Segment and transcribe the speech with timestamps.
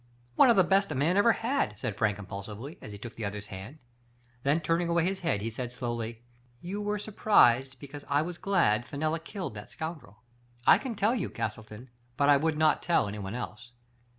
[0.35, 3.23] "One of the best a man ever had!" said Frank impulsively, as he took the
[3.25, 3.77] other's hand.
[4.41, 6.23] Then turning away his head, he said slowly:
[6.59, 10.23] "You were surprised because I was glad Fenella killed that scoundrel.
[10.65, 13.73] I can tell you, Castleton, but I would not tell anyone else.